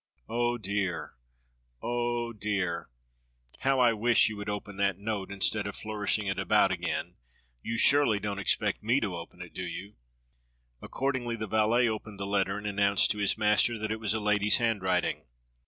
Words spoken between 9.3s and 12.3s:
it, do you?" 2Q6 DOCTOR SYN Accordingly the valet opened the